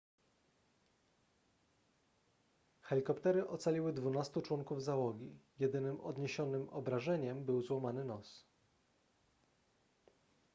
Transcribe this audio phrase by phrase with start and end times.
[2.83, 8.45] helikoptery ocaliły dwunastu członków załogi jedynym odniesionym obrażeniem był złamany nos